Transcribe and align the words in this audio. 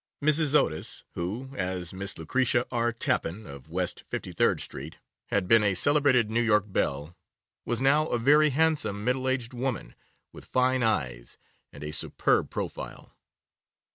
Mrs. 0.23 0.55
Otis, 0.55 1.03
who, 1.13 1.51
as 1.55 1.93
Miss 1.93 2.17
Lucretia 2.17 2.65
R. 2.71 2.91
Tappan, 2.91 3.45
of 3.45 3.69
West 3.69 4.03
53rd 4.09 4.59
Street, 4.59 4.95
had 5.27 5.47
been 5.47 5.61
a 5.63 5.75
celebrated 5.75 6.31
New 6.31 6.41
York 6.41 6.63
belle, 6.67 7.15
was 7.65 7.83
now 7.83 8.07
a 8.07 8.17
very 8.17 8.49
handsome, 8.49 9.03
middle 9.05 9.29
aged 9.29 9.53
woman, 9.53 9.93
with 10.33 10.45
fine 10.45 10.81
eyes, 10.81 11.37
and 11.71 11.83
a 11.83 11.91
superb 11.91 12.49
profile. 12.49 13.15